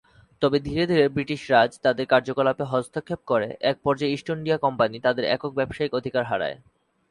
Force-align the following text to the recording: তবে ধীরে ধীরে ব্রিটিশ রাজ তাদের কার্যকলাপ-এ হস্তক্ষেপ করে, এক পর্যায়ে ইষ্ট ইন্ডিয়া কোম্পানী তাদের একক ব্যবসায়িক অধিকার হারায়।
তবে 0.41 0.57
ধীরে 0.59 0.83
ধীরে 0.87 1.05
ব্রিটিশ 1.07 1.41
রাজ 1.51 1.71
তাদের 1.79 2.05
কার্যকলাপ-এ 2.05 2.65
হস্তক্ষেপ 2.65 3.19
করে, 3.25 3.47
এক 3.61 3.77
পর্যায়ে 3.83 4.13
ইষ্ট 4.13 4.27
ইন্ডিয়া 4.29 4.57
কোম্পানী 4.57 4.97
তাদের 4.99 5.25
একক 5.25 5.51
ব্যবসায়িক 5.53 5.93
অধিকার 5.93 6.23
হারায়। 6.25 6.57